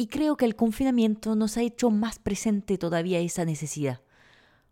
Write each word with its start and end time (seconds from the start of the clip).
Y 0.00 0.06
creo 0.06 0.38
que 0.38 0.46
el 0.46 0.56
confinamiento 0.56 1.34
nos 1.34 1.58
ha 1.58 1.62
hecho 1.62 1.90
más 1.90 2.18
presente 2.18 2.78
todavía 2.78 3.20
esa 3.20 3.44
necesidad. 3.44 4.00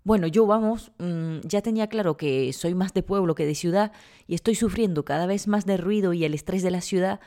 Bueno, 0.03 0.27
yo 0.27 0.47
vamos, 0.47 0.91
mm, 0.97 1.41
ya 1.43 1.61
tenía 1.61 1.89
claro 1.89 2.17
que 2.17 2.51
soy 2.55 2.75
más 2.75 2.95
de 2.95 3.03
pueblo 3.03 3.35
que 3.35 3.45
de 3.45 3.55
ciudad 3.55 3.93
y 4.27 4.35
estoy 4.35 4.55
sufriendo 4.55 5.05
cada 5.05 5.27
vez 5.27 5.47
más 5.47 5.67
de 5.67 5.77
ruido 5.77 6.15
y 6.15 6.25
el 6.25 6.33
estrés 6.33 6.63
de 6.63 6.71
la 6.71 6.81
ciudad, 6.81 7.21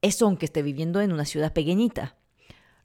eso 0.00 0.26
aunque 0.26 0.44
esté 0.44 0.62
viviendo 0.62 1.00
en 1.00 1.12
una 1.12 1.24
ciudad 1.24 1.52
pequeñita. 1.52 2.14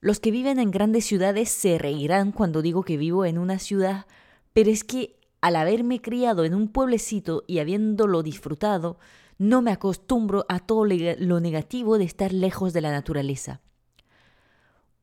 Los 0.02 0.20
que 0.20 0.32
viven 0.32 0.58
en 0.58 0.72
grandes 0.72 1.06
ciudades 1.06 1.50
se 1.50 1.78
reirán 1.78 2.32
cuando 2.32 2.64
digo 2.64 2.82
que 2.82 2.98
vivo 2.98 3.26
en 3.26 3.38
una 3.38 3.60
ciudad, 3.60 4.08
pero 4.54 4.72
es 4.72 4.84
que 4.84 5.20
al 5.42 5.58
haberme 5.58 6.02
criado 6.02 6.44
en 6.44 6.56
un 6.56 6.70
pueblecito 6.70 7.44
y 7.46 7.60
habiéndolo 7.60 8.24
disfrutado, 8.24 8.98
no 9.38 9.62
me 9.62 9.70
acostumbro 9.70 10.48
a 10.50 10.58
todo 10.58 10.86
lo 10.86 11.40
negativo 11.40 12.00
de 12.00 12.06
estar 12.06 12.34
lejos 12.34 12.74
de 12.74 12.82
la 12.82 12.90
naturaleza. 12.90 13.62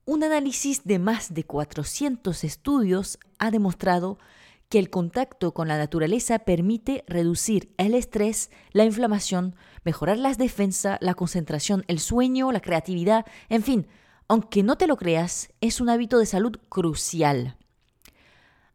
Un 0.09 0.23
análisis 0.23 0.85
de 0.85 1.01
más 1.01 1.35
de 1.35 1.43
400 1.43 2.45
estudios 2.45 3.19
ha 3.41 3.51
demostrado 3.51 4.21
que 4.69 4.79
el 4.79 4.89
contacto 4.89 5.53
con 5.53 5.67
la 5.67 5.79
naturaleza 5.79 6.39
permite 6.39 7.05
reducir 7.09 7.75
el 7.77 7.93
estrés, 7.93 8.53
la 8.71 8.85
inflamación, 8.85 9.57
mejorar 9.85 10.17
las 10.19 10.39
defensas, 10.39 10.97
la 11.01 11.15
concentración, 11.15 11.85
el 11.89 11.98
sueño, 11.98 12.53
la 12.53 12.61
creatividad, 12.61 13.27
en 13.48 13.65
fin, 13.65 13.89
aunque 14.29 14.63
no 14.63 14.77
te 14.79 14.87
lo 14.87 14.97
creas, 14.97 15.53
es 15.61 15.81
un 15.81 15.89
hábito 15.89 16.20
de 16.20 16.27
salud 16.27 16.57
crucial. 16.69 17.57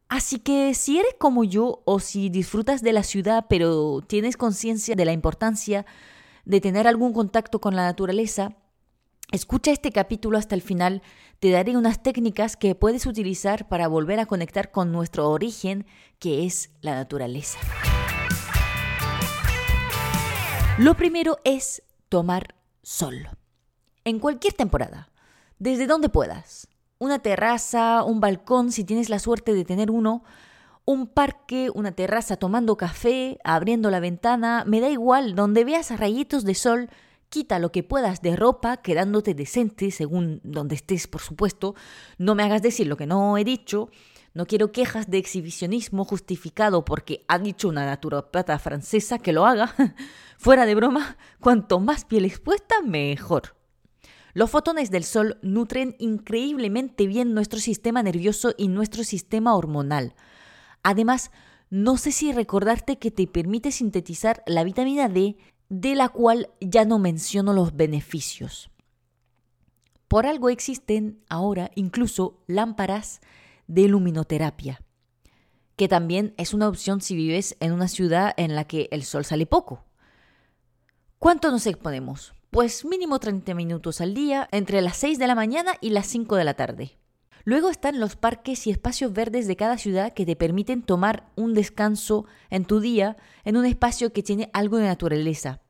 Así 0.10 0.38
que 0.38 0.74
si 0.74 1.00
eres 1.00 1.16
como 1.18 1.46
yo 1.46 1.82
o 1.86 2.02
si 2.02 2.30
disfrutas 2.30 2.82
de 2.82 2.92
la 2.92 3.04
ciudad 3.04 3.46
pero 3.48 4.02
tienes 4.06 4.36
conciencia 4.36 4.98
de 4.98 5.06
la 5.06 5.14
importancia 5.14 5.86
de 6.44 6.60
tener 6.60 6.90
algún 6.90 7.14
contacto 7.14 7.62
con 7.62 7.78
la 7.78 7.84
naturaleza, 7.84 8.58
escucha 9.32 9.72
este 9.72 9.92
capítulo 9.92 10.38
hasta 10.38 10.56
el 10.56 10.62
final. 10.62 11.02
Te 11.40 11.50
daré 11.50 11.76
unas 11.78 12.04
técnicas 12.04 12.58
que 12.58 12.76
puedes 12.76 13.06
utilizar 13.06 13.68
para 13.68 13.88
volver 13.88 14.20
a 14.20 14.26
conectar 14.26 14.72
con 14.72 14.92
nuestro 14.92 15.30
origen, 15.30 15.86
que 16.20 16.46
es 16.46 16.72
la 16.82 16.96
naturaleza. 16.96 17.58
Lo 20.78 20.96
primero 20.96 21.38
es 21.44 21.84
tomar 22.10 22.56
sol. 22.84 23.30
En 24.04 24.20
cualquier 24.20 24.54
temporada, 24.54 25.12
desde 25.60 25.88
donde 25.88 26.10
puedas 26.10 26.68
una 26.98 27.18
terraza, 27.18 28.04
un 28.04 28.20
balcón, 28.20 28.72
si 28.72 28.84
tienes 28.84 29.10
la 29.10 29.18
suerte 29.18 29.56
de 29.56 29.66
tener 29.66 29.90
uno, 29.90 30.24
un 30.86 31.08
parque, 31.08 31.72
una 31.74 31.94
terraza 31.94 32.36
tomando 32.36 32.78
café, 32.78 33.40
abriendo 33.44 33.90
la 33.90 34.00
ventana, 34.00 34.64
me 34.68 34.80
da 34.82 34.90
igual, 34.90 35.34
donde 35.34 35.64
veas 35.64 35.98
rayitos 36.00 36.44
de 36.44 36.54
sol, 36.54 36.90
quita 37.32 37.60
lo 37.60 37.72
que 37.72 37.82
puedas 37.82 38.22
de 38.22 38.36
ropa, 38.36 38.78
quedándote 38.78 39.34
decente 39.34 39.90
según 39.90 40.42
donde 40.44 40.76
estés, 40.76 41.08
por 41.08 41.22
supuesto. 41.22 41.74
No 42.20 42.36
me 42.36 42.44
hagas 42.44 42.62
decir 42.62 42.86
lo 42.86 42.98
que 42.98 43.08
no 43.08 43.38
he 43.38 43.44
dicho. 43.44 43.90
No 44.34 44.46
quiero 44.46 44.72
quejas 44.72 45.10
de 45.10 45.18
exhibicionismo 45.18 46.04
justificado 46.04 46.86
porque 46.86 47.24
ha 47.28 47.40
dicho 47.40 47.70
una 47.70 47.86
naturopata 47.86 48.60
francesa 48.60 49.18
que 49.18 49.34
lo 49.34 49.46
haga. 49.46 49.74
Fuera 50.38 50.66
de 50.66 50.76
broma, 50.76 51.18
cuanto 51.40 51.80
más 51.80 52.06
piel 52.06 52.26
expuesta, 52.26 52.82
mejor. 52.84 53.56
Los 54.34 54.50
fotones 54.50 54.92
del 54.92 55.06
sol 55.06 55.38
nutren 55.42 55.96
increíblemente 56.00 57.08
bien 57.08 57.34
nuestro 57.34 57.60
sistema 57.60 58.04
nervioso 58.04 58.54
y 58.58 58.68
nuestro 58.68 59.04
sistema 59.06 59.56
hormonal. 59.56 60.16
Además, 60.84 61.32
no 61.70 61.96
sé 61.96 62.12
si 62.12 62.34
recordarte 62.34 63.00
que 63.00 63.12
te 63.12 63.28
permite 63.28 63.72
sintetizar 63.72 64.44
la 64.46 64.66
vitamina 64.66 65.08
D, 65.08 65.38
de 65.72 65.96
la 65.96 66.10
cual 66.10 66.50
ya 66.60 66.84
no 66.84 67.00
menciono 67.00 67.54
los 67.54 67.78
beneficios. 67.78 68.70
Por 70.10 70.26
algo 70.26 70.50
existen 70.50 71.24
ahora 71.30 71.72
incluso 71.76 72.44
lámparas 72.46 73.22
de 73.68 73.88
luminoterapia, 73.88 74.82
que 75.78 75.88
también 75.88 76.34
es 76.36 76.54
una 76.54 76.68
opción 76.68 77.00
si 77.00 77.16
vives 77.16 77.56
en 77.62 77.72
una 77.72 77.88
ciudad 77.88 78.34
en 78.36 78.54
la 78.54 78.66
que 78.66 78.90
el 78.92 79.04
sol 79.04 79.24
sale 79.24 79.46
poco. 79.46 79.86
¿Cuánto 81.20 81.50
nos 81.52 81.66
exponemos? 81.66 82.34
Pues 82.50 82.84
mínimo 82.84 83.20
30 83.20 83.54
minutos 83.54 84.02
al 84.02 84.14
día, 84.14 84.50
entre 84.52 84.82
las 84.82 84.98
6 84.98 85.20
de 85.20 85.28
la 85.28 85.36
mañana 85.36 85.76
y 85.80 85.92
las 85.92 86.06
5 86.08 86.36
de 86.36 86.44
la 86.44 86.56
tarde. 86.56 86.98
Luego 87.44 87.70
están 87.70 88.00
los 88.00 88.16
parques 88.16 88.68
y 88.68 88.72
espacios 88.72 89.14
verdes 89.14 89.48
de 89.48 89.56
cada 89.56 89.78
ciudad 89.78 90.14
que 90.14 90.26
te 90.26 90.36
permiten 90.36 90.84
tomar 90.84 91.32
un 91.36 91.54
descanso 91.54 92.26
en 92.50 92.66
tu 92.66 92.80
día 92.80 93.18
en 93.44 93.58
un 93.58 93.66
espacio 93.66 94.14
que 94.14 94.24
tiene 94.24 94.50
algo 94.54 94.78
de 94.78 94.86
naturaleza. 94.86 95.62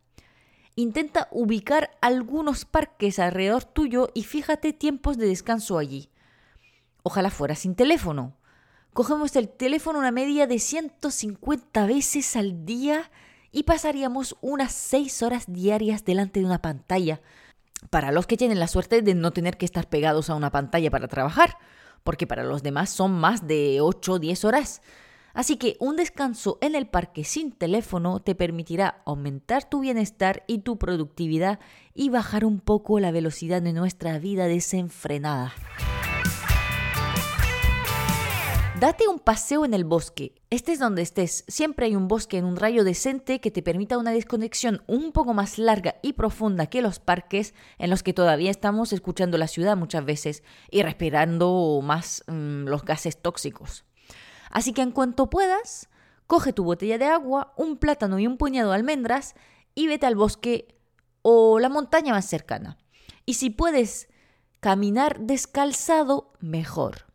Intenta 0.75 1.27
ubicar 1.31 1.91
algunos 2.01 2.65
parques 2.65 3.19
alrededor 3.19 3.63
tuyo 3.63 4.09
y 4.13 4.23
fíjate 4.23 4.73
tiempos 4.73 5.17
de 5.17 5.27
descanso 5.27 5.77
allí. 5.77 6.09
Ojalá 7.03 7.29
fuera 7.29 7.55
sin 7.55 7.75
teléfono. 7.75 8.37
Cogemos 8.93 9.35
el 9.35 9.49
teléfono 9.49 9.99
una 9.99 10.11
media 10.11 10.47
de 10.47 10.59
150 10.59 11.85
veces 11.85 12.35
al 12.35 12.65
día 12.65 13.09
y 13.51 13.63
pasaríamos 13.63 14.37
unas 14.41 14.73
6 14.73 15.23
horas 15.23 15.45
diarias 15.47 16.05
delante 16.05 16.39
de 16.39 16.45
una 16.45 16.61
pantalla. 16.61 17.21
Para 17.89 18.11
los 18.11 18.27
que 18.27 18.37
tienen 18.37 18.59
la 18.59 18.67
suerte 18.67 19.01
de 19.01 19.15
no 19.15 19.31
tener 19.31 19.57
que 19.57 19.65
estar 19.65 19.89
pegados 19.89 20.29
a 20.29 20.35
una 20.35 20.51
pantalla 20.51 20.91
para 20.91 21.07
trabajar, 21.07 21.57
porque 22.03 22.27
para 22.27 22.43
los 22.43 22.63
demás 22.63 22.89
son 22.89 23.11
más 23.11 23.47
de 23.47 23.79
8 23.81 24.13
o 24.13 24.19
10 24.19 24.45
horas. 24.45 24.81
Así 25.33 25.57
que 25.57 25.77
un 25.79 25.95
descanso 25.95 26.57
en 26.61 26.75
el 26.75 26.87
parque 26.87 27.23
sin 27.23 27.51
teléfono 27.51 28.19
te 28.19 28.35
permitirá 28.35 29.01
aumentar 29.05 29.69
tu 29.69 29.79
bienestar 29.79 30.43
y 30.47 30.59
tu 30.59 30.77
productividad 30.77 31.59
y 31.93 32.09
bajar 32.09 32.43
un 32.43 32.59
poco 32.59 32.99
la 32.99 33.11
velocidad 33.11 33.61
de 33.61 33.73
nuestra 33.73 34.19
vida 34.19 34.47
desenfrenada. 34.47 35.53
Date 38.81 39.07
un 39.07 39.19
paseo 39.19 39.63
en 39.63 39.75
el 39.75 39.83
bosque. 39.83 40.33
Estés 40.49 40.79
donde 40.79 41.03
estés, 41.03 41.43
siempre 41.47 41.85
hay 41.85 41.95
un 41.95 42.07
bosque 42.07 42.39
en 42.39 42.45
un 42.45 42.55
rayo 42.55 42.83
decente 42.83 43.39
que 43.39 43.51
te 43.51 43.61
permita 43.61 43.99
una 43.99 44.09
desconexión 44.09 44.81
un 44.87 45.11
poco 45.11 45.35
más 45.35 45.59
larga 45.59 45.97
y 46.01 46.13
profunda 46.13 46.65
que 46.65 46.81
los 46.81 46.97
parques 46.97 47.53
en 47.77 47.91
los 47.91 48.01
que 48.01 48.13
todavía 48.13 48.49
estamos 48.49 48.91
escuchando 48.91 49.37
la 49.37 49.47
ciudad 49.47 49.77
muchas 49.77 50.03
veces 50.03 50.43
y 50.71 50.81
respirando 50.81 51.79
más 51.83 52.23
mm, 52.25 52.63
los 52.63 52.83
gases 52.83 53.21
tóxicos. 53.21 53.85
Así 54.49 54.73
que 54.73 54.81
en 54.81 54.93
cuanto 54.93 55.29
puedas, 55.29 55.87
coge 56.25 56.51
tu 56.51 56.63
botella 56.63 56.97
de 56.97 57.05
agua, 57.05 57.53
un 57.57 57.77
plátano 57.77 58.17
y 58.17 58.25
un 58.25 58.37
puñado 58.37 58.71
de 58.71 58.77
almendras 58.77 59.35
y 59.75 59.85
vete 59.85 60.07
al 60.07 60.15
bosque 60.15 60.75
o 61.21 61.59
la 61.59 61.69
montaña 61.69 62.13
más 62.13 62.25
cercana. 62.25 62.79
Y 63.27 63.35
si 63.35 63.51
puedes 63.51 64.09
caminar 64.59 65.19
descalzado, 65.19 66.33
mejor. 66.39 67.10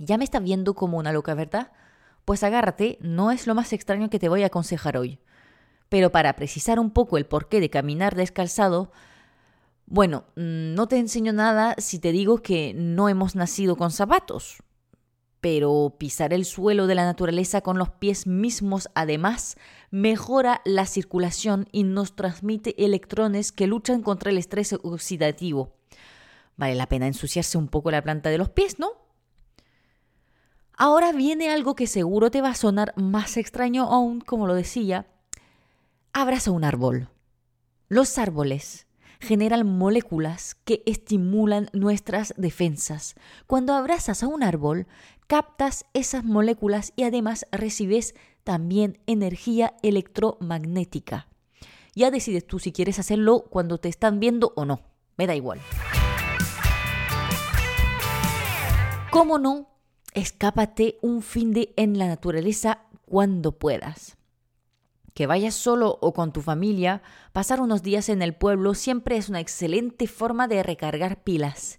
Ya 0.00 0.16
me 0.16 0.24
estás 0.24 0.42
viendo 0.42 0.74
como 0.74 0.98
una 0.98 1.12
loca, 1.12 1.34
¿verdad? 1.34 1.72
Pues 2.24 2.42
agárrate, 2.42 2.98
no 3.02 3.30
es 3.30 3.46
lo 3.46 3.54
más 3.54 3.72
extraño 3.72 4.08
que 4.08 4.18
te 4.18 4.28
voy 4.28 4.42
a 4.42 4.46
aconsejar 4.46 4.96
hoy. 4.96 5.18
Pero 5.90 6.10
para 6.10 6.34
precisar 6.36 6.80
un 6.80 6.90
poco 6.90 7.18
el 7.18 7.26
porqué 7.26 7.60
de 7.60 7.68
caminar 7.68 8.14
descalzado, 8.14 8.92
bueno, 9.86 10.24
mm, 10.36 10.74
no 10.74 10.86
te 10.86 10.98
enseño 10.98 11.32
nada 11.32 11.74
si 11.78 11.98
te 11.98 12.12
digo 12.12 12.38
que 12.38 12.72
no 12.74 13.08
hemos 13.08 13.34
nacido 13.34 13.76
con 13.76 13.90
zapatos. 13.90 14.62
Pero 15.40 15.96
pisar 15.98 16.32
el 16.32 16.44
suelo 16.44 16.86
de 16.86 16.94
la 16.94 17.04
naturaleza 17.04 17.60
con 17.60 17.76
los 17.76 17.90
pies 17.90 18.26
mismos 18.26 18.88
además 18.94 19.56
mejora 19.90 20.62
la 20.64 20.86
circulación 20.86 21.66
y 21.72 21.82
nos 21.82 22.14
transmite 22.14 22.82
electrones 22.84 23.52
que 23.52 23.66
luchan 23.66 24.02
contra 24.02 24.30
el 24.30 24.38
estrés 24.38 24.72
oxidativo. 24.72 25.74
Vale 26.56 26.74
la 26.74 26.88
pena 26.88 27.06
ensuciarse 27.06 27.58
un 27.58 27.68
poco 27.68 27.90
la 27.90 28.02
planta 28.02 28.30
de 28.30 28.38
los 28.38 28.50
pies, 28.50 28.78
¿no? 28.78 28.99
Ahora 30.82 31.12
viene 31.12 31.50
algo 31.50 31.74
que 31.74 31.86
seguro 31.86 32.30
te 32.30 32.40
va 32.40 32.48
a 32.48 32.54
sonar 32.54 32.94
más 32.96 33.36
extraño 33.36 33.84
aún, 33.84 34.22
como 34.22 34.46
lo 34.46 34.54
decía. 34.54 35.06
Abraza 36.14 36.52
un 36.52 36.64
árbol. 36.64 37.10
Los 37.90 38.16
árboles 38.16 38.86
generan 39.18 39.66
moléculas 39.76 40.54
que 40.64 40.82
estimulan 40.86 41.68
nuestras 41.74 42.32
defensas. 42.38 43.14
Cuando 43.46 43.74
abrazas 43.74 44.22
a 44.22 44.26
un 44.26 44.42
árbol, 44.42 44.86
captas 45.26 45.84
esas 45.92 46.24
moléculas 46.24 46.94
y 46.96 47.02
además 47.02 47.44
recibes 47.52 48.14
también 48.42 49.00
energía 49.06 49.74
electromagnética. 49.82 51.28
Ya 51.94 52.10
decides 52.10 52.46
tú 52.46 52.58
si 52.58 52.72
quieres 52.72 52.98
hacerlo 52.98 53.44
cuando 53.50 53.76
te 53.76 53.90
están 53.90 54.18
viendo 54.18 54.54
o 54.56 54.64
no. 54.64 54.80
Me 55.18 55.26
da 55.26 55.34
igual. 55.34 55.60
¿Cómo 59.10 59.38
no? 59.38 59.69
Escápate 60.12 60.98
un 61.02 61.22
fin 61.22 61.52
de 61.52 61.72
en 61.76 61.96
la 61.96 62.08
naturaleza 62.08 62.82
cuando 63.06 63.52
puedas. 63.52 64.16
Que 65.14 65.28
vayas 65.28 65.54
solo 65.54 65.98
o 66.00 66.12
con 66.12 66.32
tu 66.32 66.42
familia, 66.42 67.02
pasar 67.32 67.60
unos 67.60 67.82
días 67.82 68.08
en 68.08 68.20
el 68.20 68.34
pueblo 68.34 68.74
siempre 68.74 69.16
es 69.16 69.28
una 69.28 69.38
excelente 69.38 70.08
forma 70.08 70.48
de 70.48 70.64
recargar 70.64 71.22
pilas. 71.22 71.78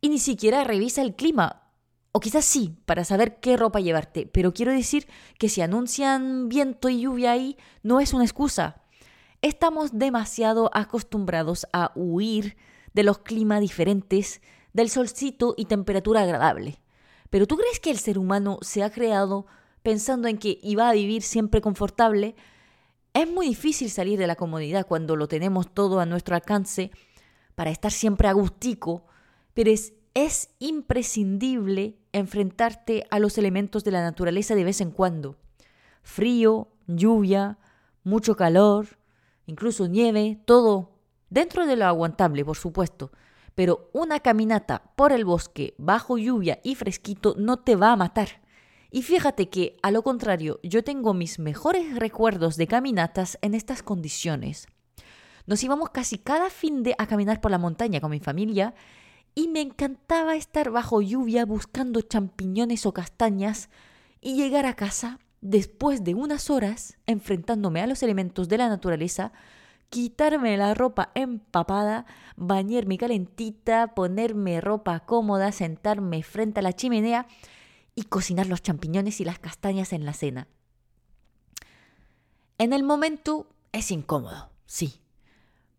Y 0.00 0.08
ni 0.08 0.18
siquiera 0.18 0.64
revisa 0.64 1.02
el 1.02 1.14
clima, 1.14 1.62
o 2.10 2.18
quizás 2.18 2.44
sí, 2.44 2.76
para 2.84 3.04
saber 3.04 3.38
qué 3.38 3.56
ropa 3.56 3.78
llevarte, 3.78 4.26
pero 4.26 4.52
quiero 4.52 4.72
decir 4.72 5.06
que 5.38 5.48
si 5.48 5.60
anuncian 5.60 6.48
viento 6.48 6.88
y 6.88 7.02
lluvia 7.02 7.30
ahí, 7.30 7.56
no 7.84 8.00
es 8.00 8.12
una 8.12 8.24
excusa. 8.24 8.82
Estamos 9.40 9.98
demasiado 9.98 10.68
acostumbrados 10.72 11.66
a 11.72 11.92
huir 11.94 12.56
de 12.92 13.04
los 13.04 13.18
climas 13.18 13.60
diferentes, 13.60 14.42
del 14.72 14.90
solcito 14.90 15.54
y 15.56 15.66
temperatura 15.66 16.22
agradable. 16.22 16.81
Pero 17.32 17.46
¿tú 17.46 17.56
crees 17.56 17.80
que 17.80 17.90
el 17.90 17.96
ser 17.96 18.18
humano 18.18 18.58
se 18.60 18.82
ha 18.82 18.90
creado 18.90 19.46
pensando 19.82 20.28
en 20.28 20.36
que 20.36 20.58
iba 20.62 20.86
a 20.86 20.92
vivir 20.92 21.22
siempre 21.22 21.62
confortable? 21.62 22.36
Es 23.14 23.26
muy 23.26 23.46
difícil 23.46 23.88
salir 23.88 24.18
de 24.18 24.26
la 24.26 24.36
comodidad 24.36 24.86
cuando 24.86 25.16
lo 25.16 25.28
tenemos 25.28 25.72
todo 25.72 25.98
a 25.98 26.04
nuestro 26.04 26.34
alcance 26.34 26.90
para 27.54 27.70
estar 27.70 27.90
siempre 27.90 28.28
agustico, 28.28 29.06
pero 29.54 29.70
es, 29.70 29.94
es 30.12 30.50
imprescindible 30.58 31.96
enfrentarte 32.12 33.06
a 33.10 33.18
los 33.18 33.38
elementos 33.38 33.82
de 33.82 33.92
la 33.92 34.02
naturaleza 34.02 34.54
de 34.54 34.64
vez 34.64 34.82
en 34.82 34.90
cuando. 34.90 35.38
Frío, 36.02 36.68
lluvia, 36.86 37.56
mucho 38.04 38.36
calor, 38.36 38.98
incluso 39.46 39.88
nieve, 39.88 40.38
todo 40.44 40.90
dentro 41.30 41.66
de 41.66 41.76
lo 41.76 41.86
aguantable, 41.86 42.44
por 42.44 42.58
supuesto. 42.58 43.10
Pero 43.54 43.90
una 43.92 44.20
caminata 44.20 44.92
por 44.96 45.12
el 45.12 45.24
bosque 45.24 45.74
bajo 45.78 46.18
lluvia 46.18 46.60
y 46.62 46.74
fresquito 46.74 47.34
no 47.38 47.58
te 47.58 47.76
va 47.76 47.92
a 47.92 47.96
matar. 47.96 48.42
Y 48.90 49.02
fíjate 49.02 49.48
que, 49.48 49.76
a 49.82 49.90
lo 49.90 50.02
contrario, 50.02 50.60
yo 50.62 50.84
tengo 50.84 51.14
mis 51.14 51.38
mejores 51.38 51.96
recuerdos 51.96 52.56
de 52.56 52.66
caminatas 52.66 53.38
en 53.40 53.54
estas 53.54 53.82
condiciones. 53.82 54.66
Nos 55.46 55.62
íbamos 55.64 55.90
casi 55.90 56.18
cada 56.18 56.50
fin 56.50 56.82
de 56.82 56.94
a 56.98 57.06
caminar 57.06 57.40
por 57.40 57.50
la 57.50 57.58
montaña 57.58 58.00
con 58.00 58.10
mi 58.10 58.20
familia 58.20 58.74
y 59.34 59.48
me 59.48 59.60
encantaba 59.60 60.36
estar 60.36 60.70
bajo 60.70 61.00
lluvia 61.00 61.46
buscando 61.46 62.02
champiñones 62.02 62.86
o 62.86 62.92
castañas 62.92 63.70
y 64.20 64.36
llegar 64.36 64.66
a 64.66 64.76
casa 64.76 65.18
después 65.40 66.04
de 66.04 66.14
unas 66.14 66.50
horas 66.50 66.98
enfrentándome 67.06 67.80
a 67.80 67.86
los 67.86 68.02
elementos 68.02 68.48
de 68.48 68.58
la 68.58 68.68
naturaleza 68.68 69.32
quitarme 69.92 70.56
la 70.56 70.72
ropa 70.72 71.10
empapada, 71.14 72.06
bañarme 72.36 72.96
calentita, 72.96 73.88
ponerme 73.88 74.62
ropa 74.62 75.00
cómoda, 75.00 75.52
sentarme 75.52 76.22
frente 76.22 76.60
a 76.60 76.62
la 76.62 76.72
chimenea 76.72 77.26
y 77.94 78.04
cocinar 78.04 78.46
los 78.46 78.62
champiñones 78.62 79.20
y 79.20 79.26
las 79.26 79.38
castañas 79.38 79.92
en 79.92 80.06
la 80.06 80.14
cena. 80.14 80.48
En 82.56 82.72
el 82.72 82.84
momento 82.84 83.50
es 83.72 83.90
incómodo, 83.90 84.48
sí, 84.64 85.02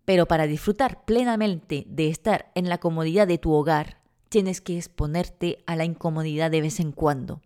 pero 0.05 0.27
para 0.27 0.45
disfrutar 0.45 1.05
plenamente 1.05 1.85
de 1.87 2.09
estar 2.09 2.51
en 2.53 2.69
la 2.69 2.77
comodidad 2.77 3.25
de 3.27 3.39
tu 3.39 3.51
hogar, 3.51 3.97
tienes 4.29 4.61
que 4.61 4.77
exponerte 4.77 5.63
a 5.65 5.75
la 5.75 5.85
incomodidad 5.85 6.51
de 6.51 6.61
vez 6.61 6.79
en 6.79 6.91
cuando. 6.91 7.41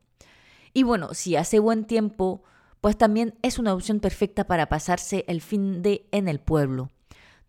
Y 0.74 0.84
bueno, 0.84 1.14
si 1.14 1.38
hace 1.38 1.60
buen 1.60 1.86
tiempo, 1.86 2.44
pues 2.82 2.98
también 2.98 3.38
es 3.42 3.60
una 3.60 3.74
opción 3.74 4.00
perfecta 4.00 4.46
para 4.46 4.70
pasarse 4.70 5.26
el 5.28 5.42
fin 5.42 5.82
de 5.82 6.08
en 6.12 6.28
el 6.28 6.40
pueblo, 6.40 6.90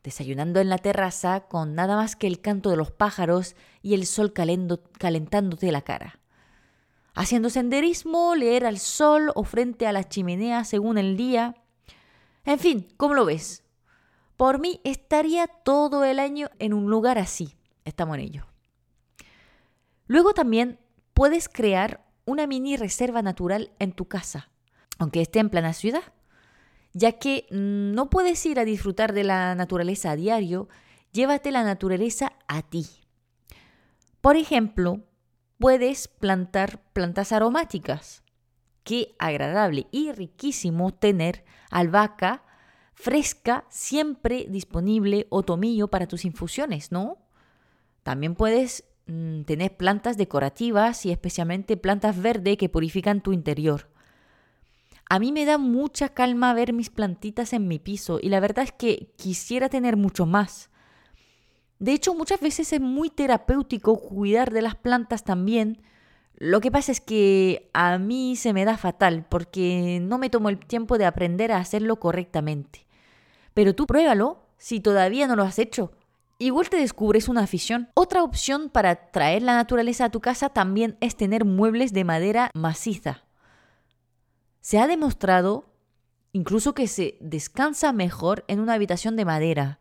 desayunando 0.02 0.60
en 0.60 0.68
la 0.68 0.78
terraza 0.78 1.40
con 1.48 1.74
nada 1.74 1.96
más 1.96 2.16
que 2.16 2.26
el 2.26 2.40
canto 2.40 2.70
de 2.70 2.76
los 2.76 2.90
pájaros 2.90 3.54
y 3.82 3.94
el 3.94 4.06
sol 4.06 4.32
calentándote 4.32 5.70
la 5.70 5.82
cara. 5.82 6.20
Haciendo 7.14 7.50
senderismo, 7.50 8.36
leer 8.36 8.64
al 8.64 8.78
sol 8.78 9.32
o 9.34 9.44
frente 9.44 9.86
a 9.86 9.92
la 9.92 10.08
chimenea 10.08 10.64
según 10.64 10.98
el 10.98 11.16
día. 11.16 11.56
En 12.44 12.58
fin, 12.58 12.88
¿cómo 12.96 13.14
lo 13.14 13.24
ves? 13.24 13.64
Por 14.36 14.60
mí 14.60 14.80
estaría 14.84 15.48
todo 15.48 16.04
el 16.04 16.20
año 16.20 16.48
en 16.60 16.72
un 16.72 16.88
lugar 16.88 17.18
así. 17.18 17.56
Estamos 17.84 18.16
en 18.18 18.22
ello. 18.22 18.46
Luego 20.06 20.32
también 20.32 20.78
puedes 21.12 21.48
crear 21.48 22.06
una 22.24 22.46
mini 22.46 22.76
reserva 22.76 23.20
natural 23.20 23.72
en 23.80 23.92
tu 23.92 24.06
casa 24.06 24.48
aunque 24.98 25.20
esté 25.20 25.38
en 25.38 25.50
plena 25.50 25.72
ciudad, 25.72 26.02
ya 26.92 27.12
que 27.12 27.46
no 27.50 28.10
puedes 28.10 28.44
ir 28.46 28.58
a 28.58 28.64
disfrutar 28.64 29.12
de 29.12 29.24
la 29.24 29.54
naturaleza 29.54 30.10
a 30.10 30.16
diario, 30.16 30.68
llévate 31.12 31.50
la 31.50 31.62
naturaleza 31.62 32.32
a 32.48 32.62
ti. 32.62 32.86
Por 34.20 34.36
ejemplo, 34.36 35.00
puedes 35.58 36.08
plantar 36.08 36.80
plantas 36.92 37.32
aromáticas. 37.32 38.22
Qué 38.82 39.14
agradable 39.18 39.86
y 39.90 40.12
riquísimo 40.12 40.92
tener 40.92 41.44
albahaca 41.70 42.42
fresca 42.94 43.64
siempre 43.68 44.46
disponible 44.48 45.26
o 45.30 45.44
tomillo 45.44 45.88
para 45.88 46.08
tus 46.08 46.24
infusiones, 46.24 46.90
¿no? 46.90 47.18
También 48.02 48.34
puedes 48.34 48.84
mm, 49.06 49.42
tener 49.42 49.76
plantas 49.76 50.16
decorativas 50.16 51.06
y 51.06 51.12
especialmente 51.12 51.76
plantas 51.76 52.20
verdes 52.20 52.56
que 52.56 52.68
purifican 52.68 53.20
tu 53.20 53.32
interior. 53.32 53.88
A 55.10 55.18
mí 55.18 55.32
me 55.32 55.46
da 55.46 55.56
mucha 55.56 56.10
calma 56.10 56.52
ver 56.52 56.74
mis 56.74 56.90
plantitas 56.90 57.54
en 57.54 57.66
mi 57.66 57.78
piso 57.78 58.18
y 58.20 58.28
la 58.28 58.40
verdad 58.40 58.64
es 58.64 58.72
que 58.72 59.10
quisiera 59.16 59.70
tener 59.70 59.96
mucho 59.96 60.26
más. 60.26 60.68
De 61.78 61.92
hecho, 61.92 62.14
muchas 62.14 62.40
veces 62.40 62.72
es 62.72 62.80
muy 62.80 63.08
terapéutico 63.08 63.98
cuidar 64.00 64.52
de 64.52 64.62
las 64.62 64.74
plantas 64.74 65.24
también. 65.24 65.80
Lo 66.36 66.60
que 66.60 66.70
pasa 66.70 66.92
es 66.92 67.00
que 67.00 67.70
a 67.72 67.98
mí 67.98 68.36
se 68.36 68.52
me 68.52 68.64
da 68.64 68.76
fatal 68.76 69.24
porque 69.28 69.98
no 70.02 70.18
me 70.18 70.28
tomo 70.28 70.50
el 70.50 70.58
tiempo 70.58 70.98
de 70.98 71.06
aprender 71.06 71.52
a 71.52 71.58
hacerlo 71.58 71.98
correctamente. 71.98 72.86
Pero 73.54 73.74
tú 73.74 73.86
pruébalo 73.86 74.42
si 74.58 74.80
todavía 74.80 75.26
no 75.26 75.36
lo 75.36 75.44
has 75.44 75.58
hecho. 75.58 75.92
Igual 76.38 76.68
te 76.68 76.76
descubres 76.76 77.28
una 77.28 77.42
afición. 77.42 77.88
Otra 77.94 78.22
opción 78.22 78.68
para 78.68 79.10
traer 79.10 79.42
la 79.42 79.54
naturaleza 79.54 80.04
a 80.04 80.10
tu 80.10 80.20
casa 80.20 80.50
también 80.50 80.96
es 81.00 81.16
tener 81.16 81.44
muebles 81.44 81.92
de 81.92 82.04
madera 82.04 82.50
maciza. 82.54 83.24
Se 84.68 84.78
ha 84.78 84.86
demostrado 84.86 85.64
incluso 86.32 86.74
que 86.74 86.88
se 86.88 87.16
descansa 87.22 87.90
mejor 87.94 88.44
en 88.48 88.60
una 88.60 88.74
habitación 88.74 89.16
de 89.16 89.24
madera. 89.24 89.80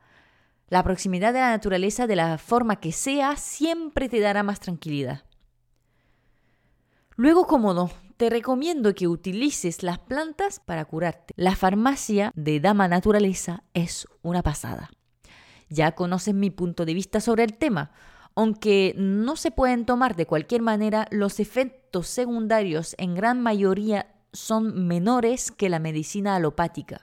La 0.70 0.82
proximidad 0.82 1.34
de 1.34 1.41
la 1.41 1.50
naturaleza 1.50 2.08
de 2.08 2.15
la 2.15 2.38
forma 2.38 2.77
que 2.77 2.94
sea 2.94 3.36
siempre 3.36 4.08
te 4.08 4.22
dará 4.22 4.44
más 4.44 4.62
tranquilidad. 4.62 5.25
Luego, 7.17 7.48
cómodo, 7.48 7.91
te 8.15 8.29
recomiendo 8.29 8.96
que 8.96 9.10
utilices 9.10 9.84
las 9.84 10.00
plantas 10.00 10.62
para 10.62 10.86
curarte. 10.86 11.34
La 11.36 11.58
farmacia 11.58 12.32
de 12.34 12.62
Dama 12.62 12.88
Naturaleza 12.88 13.65
es 13.74 14.08
una 14.22 14.41
pasada. 14.41 14.89
Ya 15.67 15.96
conoces 15.96 16.34
mi 16.34 16.50
punto 16.50 16.86
de 16.86 16.94
vista 16.94 17.20
sobre 17.20 17.44
el 17.44 17.58
tema. 17.58 17.91
Aunque 18.36 18.94
no 18.96 19.36
se 19.36 19.51
pueden 19.51 19.86
tomar 19.86 20.15
de 20.15 20.27
cualquier 20.27 20.62
manera, 20.62 21.10
los 21.12 21.41
efectos 21.41 22.08
secundarios 22.08 22.96
en 22.98 23.15
gran 23.15 23.41
mayoría 23.41 24.13
son 24.38 24.88
menores 24.88 25.51
que 25.51 25.70
la 25.70 25.79
medicina 25.79 26.36
alopática. 26.36 27.01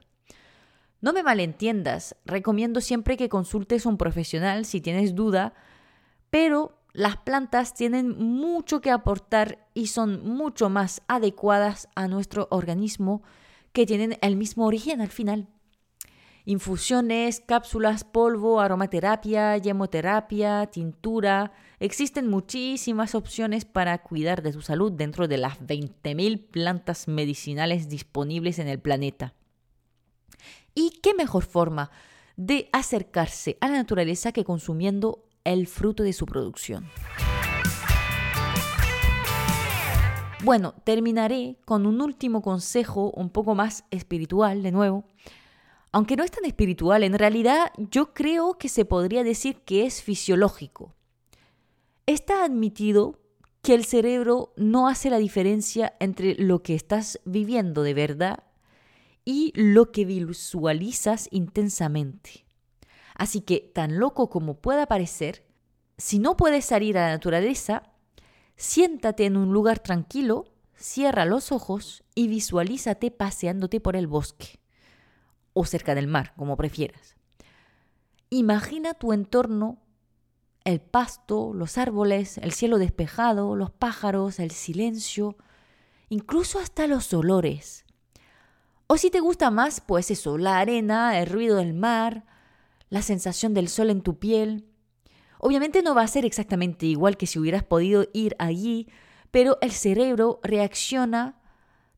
No 1.00 1.12
me 1.12 1.22
malentiendas, 1.22 2.16
recomiendo 2.24 2.80
siempre 2.80 3.16
que 3.16 3.28
consultes 3.28 3.84
a 3.84 3.88
un 3.90 3.98
profesional 3.98 4.64
si 4.64 4.80
tienes 4.80 5.14
duda, 5.14 5.52
pero 6.30 6.78
las 6.92 7.16
plantas 7.18 7.74
tienen 7.74 8.16
mucho 8.16 8.80
que 8.80 8.90
aportar 8.90 9.66
y 9.74 9.88
son 9.88 10.24
mucho 10.24 10.70
más 10.70 11.02
adecuadas 11.08 11.88
a 11.94 12.08
nuestro 12.08 12.46
organismo 12.50 13.22
que 13.72 13.84
tienen 13.84 14.16
el 14.22 14.36
mismo 14.36 14.64
origen 14.64 15.00
al 15.00 15.10
final. 15.10 15.48
Infusiones, 16.46 17.40
cápsulas, 17.40 18.04
polvo, 18.04 18.60
aromaterapia, 18.60 19.56
yemoterapia, 19.56 20.66
tintura. 20.66 21.52
Existen 21.80 22.28
muchísimas 22.28 23.14
opciones 23.14 23.64
para 23.64 23.96
cuidar 24.02 24.42
de 24.42 24.52
tu 24.52 24.60
salud 24.60 24.92
dentro 24.92 25.26
de 25.26 25.38
las 25.38 25.58
20.000 25.60 26.46
plantas 26.50 27.08
medicinales 27.08 27.88
disponibles 27.88 28.58
en 28.58 28.68
el 28.68 28.78
planeta. 28.78 29.32
¿Y 30.74 31.00
qué 31.02 31.14
mejor 31.14 31.44
forma 31.44 31.90
de 32.36 32.68
acercarse 32.72 33.56
a 33.62 33.68
la 33.68 33.76
naturaleza 33.76 34.32
que 34.32 34.44
consumiendo 34.44 35.24
el 35.44 35.66
fruto 35.66 36.02
de 36.02 36.12
su 36.12 36.26
producción? 36.26 36.90
Bueno, 40.42 40.74
terminaré 40.84 41.56
con 41.64 41.86
un 41.86 42.02
último 42.02 42.42
consejo 42.42 43.10
un 43.12 43.30
poco 43.30 43.54
más 43.54 43.84
espiritual 43.90 44.62
de 44.62 44.72
nuevo 44.72 45.06
aunque 45.94 46.16
no 46.16 46.24
es 46.24 46.32
tan 46.32 46.44
espiritual, 46.44 47.04
en 47.04 47.16
realidad 47.16 47.70
yo 47.76 48.14
creo 48.14 48.58
que 48.58 48.68
se 48.68 48.84
podría 48.84 49.22
decir 49.22 49.58
que 49.64 49.86
es 49.86 50.02
fisiológico. 50.02 50.92
Está 52.04 52.44
admitido 52.44 53.20
que 53.62 53.74
el 53.74 53.84
cerebro 53.84 54.52
no 54.56 54.88
hace 54.88 55.08
la 55.08 55.18
diferencia 55.18 55.94
entre 56.00 56.34
lo 56.34 56.64
que 56.64 56.74
estás 56.74 57.20
viviendo 57.24 57.84
de 57.84 57.94
verdad 57.94 58.42
y 59.24 59.52
lo 59.54 59.92
que 59.92 60.04
visualizas 60.04 61.28
intensamente. 61.30 62.44
Así 63.14 63.40
que, 63.40 63.60
tan 63.60 64.00
loco 64.00 64.28
como 64.30 64.60
pueda 64.60 64.86
parecer, 64.86 65.46
si 65.96 66.18
no 66.18 66.36
puedes 66.36 66.64
salir 66.64 66.98
a 66.98 67.02
la 67.06 67.12
naturaleza, 67.12 67.84
Siéntate 68.56 69.26
en 69.26 69.36
un 69.36 69.52
lugar 69.52 69.80
tranquilo, 69.80 70.44
cierra 70.76 71.24
los 71.24 71.50
ojos 71.52 72.04
y 72.14 72.28
visualízate 72.28 73.10
paseándote 73.10 73.80
por 73.80 73.96
el 73.96 74.06
bosque 74.06 74.63
o 75.54 75.64
cerca 75.64 75.94
del 75.94 76.06
mar, 76.06 76.34
como 76.36 76.56
prefieras. 76.58 77.16
Imagina 78.28 78.92
tu 78.92 79.12
entorno, 79.12 79.78
el 80.64 80.80
pasto, 80.80 81.52
los 81.54 81.78
árboles, 81.78 82.38
el 82.38 82.52
cielo 82.52 82.78
despejado, 82.78 83.56
los 83.56 83.70
pájaros, 83.70 84.38
el 84.38 84.50
silencio, 84.50 85.36
incluso 86.08 86.58
hasta 86.58 86.86
los 86.86 87.14
olores. 87.14 87.84
O 88.86 88.96
si 88.96 89.10
te 89.10 89.20
gusta 89.20 89.50
más, 89.50 89.80
pues 89.80 90.10
eso, 90.10 90.36
la 90.36 90.58
arena, 90.58 91.18
el 91.18 91.26
ruido 91.28 91.56
del 91.56 91.74
mar, 91.74 92.24
la 92.90 93.02
sensación 93.02 93.54
del 93.54 93.68
sol 93.68 93.90
en 93.90 94.02
tu 94.02 94.18
piel. 94.18 94.66
Obviamente 95.38 95.82
no 95.82 95.94
va 95.94 96.02
a 96.02 96.08
ser 96.08 96.24
exactamente 96.24 96.86
igual 96.86 97.16
que 97.16 97.26
si 97.26 97.38
hubieras 97.38 97.62
podido 97.62 98.06
ir 98.12 98.36
allí, 98.38 98.88
pero 99.30 99.58
el 99.60 99.72
cerebro 99.72 100.40
reacciona 100.42 101.40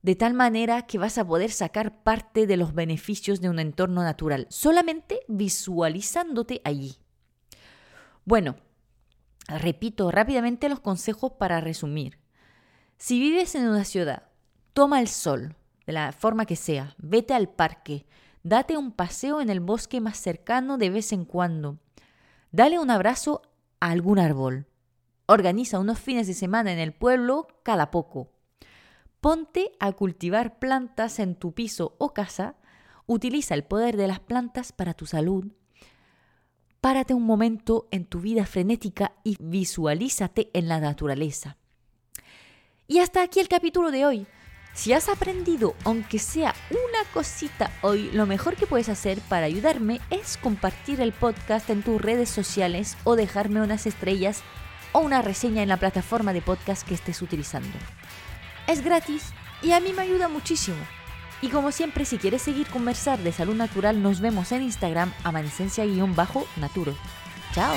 de 0.06 0.14
tal 0.14 0.34
manera 0.34 0.82
que 0.82 0.98
vas 0.98 1.18
a 1.18 1.26
poder 1.26 1.50
sacar 1.50 2.04
parte 2.04 2.46
de 2.46 2.56
los 2.56 2.74
beneficios 2.74 3.40
de 3.40 3.48
un 3.48 3.58
entorno 3.58 4.04
natural, 4.04 4.46
solamente 4.50 5.22
visualizándote 5.26 6.60
allí. 6.62 6.94
Bueno, 8.24 8.54
repito 9.48 10.12
rápidamente 10.12 10.68
los 10.68 10.78
consejos 10.78 11.32
para 11.32 11.60
resumir. 11.60 12.20
Si 12.96 13.18
vives 13.18 13.56
en 13.56 13.66
una 13.66 13.82
ciudad, 13.82 14.28
toma 14.74 15.00
el 15.00 15.08
sol, 15.08 15.56
de 15.86 15.92
la 15.92 16.12
forma 16.12 16.46
que 16.46 16.54
sea, 16.54 16.94
vete 16.98 17.34
al 17.34 17.48
parque, 17.48 18.06
date 18.44 18.76
un 18.76 18.92
paseo 18.92 19.40
en 19.40 19.50
el 19.50 19.58
bosque 19.58 20.00
más 20.00 20.18
cercano 20.18 20.78
de 20.78 20.88
vez 20.88 21.12
en 21.12 21.24
cuando, 21.24 21.80
dale 22.52 22.78
un 22.78 22.92
abrazo 22.92 23.42
a 23.80 23.90
algún 23.90 24.20
árbol, 24.20 24.68
organiza 25.26 25.80
unos 25.80 25.98
fines 25.98 26.28
de 26.28 26.34
semana 26.34 26.72
en 26.72 26.78
el 26.78 26.92
pueblo 26.92 27.48
cada 27.64 27.90
poco, 27.90 28.35
Ponte 29.20 29.72
a 29.80 29.92
cultivar 29.92 30.58
plantas 30.58 31.18
en 31.18 31.34
tu 31.34 31.52
piso 31.52 31.94
o 31.98 32.12
casa. 32.12 32.56
Utiliza 33.06 33.54
el 33.54 33.64
poder 33.64 33.96
de 33.96 34.08
las 34.08 34.20
plantas 34.20 34.72
para 34.72 34.94
tu 34.94 35.06
salud. 35.06 35.46
Párate 36.80 37.14
un 37.14 37.24
momento 37.24 37.88
en 37.90 38.04
tu 38.04 38.20
vida 38.20 38.46
frenética 38.46 39.12
y 39.24 39.36
visualízate 39.40 40.50
en 40.52 40.68
la 40.68 40.78
naturaleza. 40.78 41.56
Y 42.86 42.98
hasta 42.98 43.22
aquí 43.22 43.40
el 43.40 43.48
capítulo 43.48 43.90
de 43.90 44.06
hoy. 44.06 44.26
Si 44.76 44.92
has 44.92 45.08
aprendido, 45.08 45.74
aunque 45.84 46.18
sea 46.18 46.54
una 46.70 47.10
cosita 47.14 47.72
hoy, 47.80 48.10
lo 48.12 48.26
mejor 48.26 48.56
que 48.56 48.66
puedes 48.66 48.90
hacer 48.90 49.18
para 49.22 49.46
ayudarme 49.46 50.00
es 50.10 50.36
compartir 50.36 51.00
el 51.00 51.12
podcast 51.12 51.70
en 51.70 51.82
tus 51.82 52.00
redes 52.00 52.28
sociales 52.28 52.96
o 53.04 53.16
dejarme 53.16 53.62
unas 53.62 53.86
estrellas 53.86 54.42
o 54.92 55.00
una 55.00 55.22
reseña 55.22 55.62
en 55.62 55.70
la 55.70 55.78
plataforma 55.78 56.34
de 56.34 56.42
podcast 56.42 56.86
que 56.86 56.94
estés 56.94 57.22
utilizando. 57.22 57.76
Es 58.66 58.82
gratis 58.82 59.32
y 59.62 59.72
a 59.72 59.80
mí 59.80 59.92
me 59.92 60.02
ayuda 60.02 60.28
muchísimo. 60.28 60.78
Y 61.42 61.48
como 61.48 61.70
siempre, 61.70 62.04
si 62.04 62.18
quieres 62.18 62.42
seguir 62.42 62.66
conversar 62.68 63.18
de 63.18 63.32
salud 63.32 63.54
natural, 63.54 64.02
nos 64.02 64.20
vemos 64.20 64.52
en 64.52 64.62
Instagram, 64.62 65.12
amanecencia-naturo. 65.22 66.94
Chao. 67.54 67.74